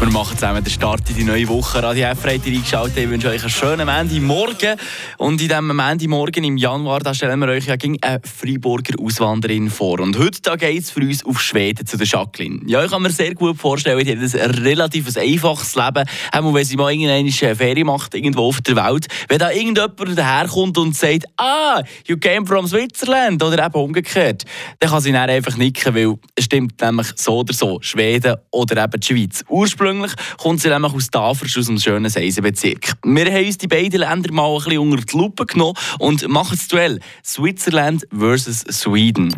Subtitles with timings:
[0.00, 1.82] Wir machen zusammen den Start in die neue Woche.
[1.82, 2.96] Radio F eingeschaltet.
[2.96, 4.78] Ich wünsche euch einen schönen Montagmorgen.
[5.18, 9.68] Und in diesem Montagmorgen im Januar da stellen wir euch ja gegen eine Freiburger Auswanderin
[9.68, 10.00] vor.
[10.00, 12.60] Und heute geht es für uns auf Schweden zu der Jacqueline.
[12.64, 16.08] Ja, ich kann mir sehr gut vorstellen, die hat ein relativ einfaches Leben.
[16.32, 19.06] Auch wenn sie mal irgendeine Ferien macht, irgendwo auf der Welt.
[19.28, 24.46] Wenn da irgendjemand daherkommt und sagt, ah, you came from Switzerland oder eben umgekehrt,
[24.78, 28.82] dann kann sie dann einfach nicken, weil es stimmt nämlich so oder so, Schweden oder
[28.82, 29.44] eben die Schweiz.
[29.50, 32.92] Ursprünglich Ursprünglich kommt sie nämlich aus Tafers, aus dem schönen Seisenbezirk.
[33.02, 36.56] Wir haben uns die beiden Länder mal ein bisschen unter die Lupe genommen und machen
[36.56, 39.34] das Duell Switzerland versus Sweden.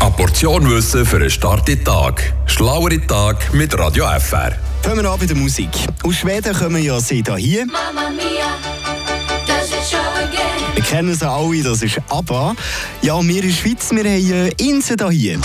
[0.00, 2.34] Eine Portion Wissen für einen starken Tag.
[2.44, 4.52] Schlauere Tag mit Radio FR.
[4.82, 5.70] Fangen wir an bei der Musik.
[6.04, 7.64] Aus Schweden kommen ja sie hier.
[7.64, 8.58] Mamma mia,
[9.72, 10.74] it show again?
[10.74, 12.54] Wir kennen sie alle, das ist ABBA.
[13.00, 15.38] Ja, wir in der Schweiz, wir haben äh, Inse hier.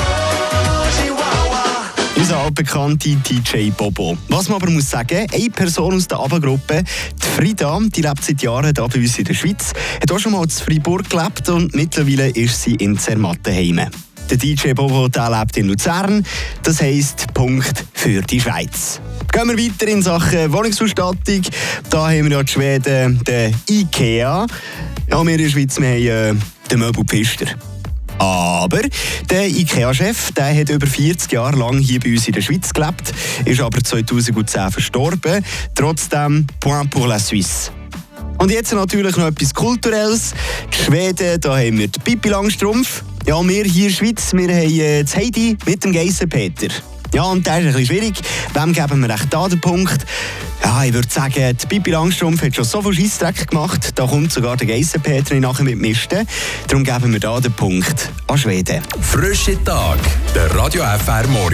[2.26, 4.18] Unser altbekannter DJ Bobo.
[4.30, 8.42] Was man aber muss sagen, eine Person aus der ABBA-Gruppe, die Frida, die lebt seit
[8.42, 11.76] Jahren hier bei uns in der Schweiz, hat auch schon mal in Freiburg gelebt und
[11.76, 13.80] mittlerweile ist sie in Zermatt daheim.
[14.28, 16.26] Der DJ Bobo der lebt in Luzern,
[16.64, 19.00] das heisst Punkt für die Schweiz.
[19.32, 21.44] Gehen wir weiter in Sachen Wohnungsausstattung.
[21.92, 24.48] Da haben wir ja die Schweden, den IKEA.
[25.12, 27.46] Ja, wir in der Schweiz wir haben, äh, den Möbelpister.
[28.20, 28.82] Aber
[29.30, 33.14] der IKEA-Chef hat über 40 Jahre lang hier bei uns in der Schweiz gelebt,
[33.46, 35.44] ist aber 2010 verstorben.
[35.74, 37.72] Trotzdem, point pour la Suisse.
[38.38, 40.34] Und jetzt natürlich noch etwas Kulturelles.
[40.74, 43.04] Die Schweden, da haben wir die Pippi Langstrumpf.
[43.26, 46.68] Ja, wir hier in der Schweiz, wir haben äh, das Heidi mit dem Geissenpeter.
[47.14, 48.16] Ja, und der ist ein bisschen schwierig.
[48.54, 50.06] Wem geben wir echt da den Punkt?
[50.66, 54.32] Ja, ich würde sagen, die Pippi Langstrumpf hat schon so viel Scheissdreck gemacht, da kommt
[54.32, 56.28] sogar der Geissenpeter nachher mit Misten.
[56.68, 58.82] Darum geben wir da den Punkt an Schweden.
[59.00, 60.00] Frische Tag,
[60.34, 61.44] der Radio FR Morgen.